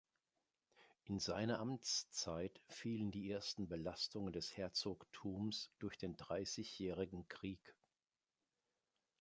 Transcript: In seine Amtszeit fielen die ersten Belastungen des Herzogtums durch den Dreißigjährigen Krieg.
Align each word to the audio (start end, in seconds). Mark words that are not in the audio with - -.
In 1.05 1.19
seine 1.19 1.59
Amtszeit 1.59 2.59
fielen 2.65 3.11
die 3.11 3.29
ersten 3.29 3.67
Belastungen 3.67 4.33
des 4.33 4.57
Herzogtums 4.57 5.69
durch 5.77 5.95
den 5.95 6.17
Dreißigjährigen 6.17 7.27
Krieg. 7.27 7.75